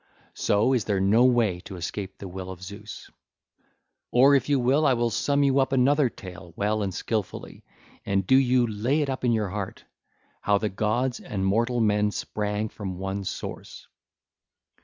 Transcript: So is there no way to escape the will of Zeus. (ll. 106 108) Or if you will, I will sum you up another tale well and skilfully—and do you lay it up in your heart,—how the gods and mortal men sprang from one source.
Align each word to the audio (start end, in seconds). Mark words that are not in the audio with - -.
So 0.33 0.73
is 0.73 0.85
there 0.85 0.99
no 0.99 1.25
way 1.25 1.59
to 1.65 1.75
escape 1.75 2.17
the 2.17 2.27
will 2.27 2.49
of 2.49 2.63
Zeus. 2.63 3.07
(ll. 4.11 4.17
106 4.17 4.17
108) 4.17 4.19
Or 4.19 4.35
if 4.35 4.49
you 4.49 4.59
will, 4.59 4.87
I 4.87 4.93
will 4.95 5.11
sum 5.11 5.43
you 5.43 5.59
up 5.59 5.71
another 5.73 6.09
tale 6.09 6.53
well 6.55 6.81
and 6.81 6.91
skilfully—and 6.91 8.25
do 8.25 8.35
you 8.35 8.65
lay 8.65 9.01
it 9.03 9.11
up 9.11 9.23
in 9.23 9.31
your 9.31 9.49
heart,—how 9.49 10.57
the 10.57 10.69
gods 10.69 11.19
and 11.19 11.45
mortal 11.45 11.81
men 11.81 12.09
sprang 12.09 12.69
from 12.69 12.97
one 12.97 13.23
source. 13.23 13.85